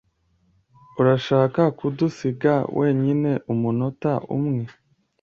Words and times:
Urashaka 0.99 1.61
kudusiga 1.77 2.53
wenyine 2.79 3.31
umunota 3.53 4.11
umwe? 4.37 4.63